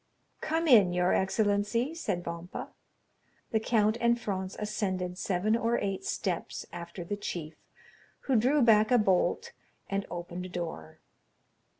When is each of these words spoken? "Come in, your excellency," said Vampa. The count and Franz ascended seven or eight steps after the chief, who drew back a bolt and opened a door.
"Come 0.41 0.67
in, 0.67 0.93
your 0.93 1.13
excellency," 1.13 1.93
said 1.93 2.23
Vampa. 2.23 2.69
The 3.51 3.59
count 3.59 3.99
and 4.01 4.19
Franz 4.19 4.55
ascended 4.57 5.19
seven 5.19 5.55
or 5.55 5.77
eight 5.77 6.03
steps 6.03 6.65
after 6.73 7.03
the 7.03 7.15
chief, 7.15 7.53
who 8.21 8.35
drew 8.35 8.63
back 8.63 8.89
a 8.89 8.97
bolt 8.97 9.51
and 9.87 10.07
opened 10.09 10.47
a 10.47 10.49
door. 10.49 10.97